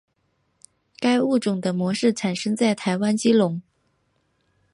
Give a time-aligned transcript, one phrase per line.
[0.97, 3.61] 该物种的模式产地在台湾基隆。